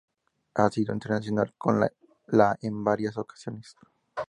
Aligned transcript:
Ha 0.55 0.71
sido 0.71 0.95
internacional 0.95 1.53
con 1.59 1.79
la 2.25 2.57
en 2.63 2.83
varias 2.83 3.19
ocasiones. 3.19 3.75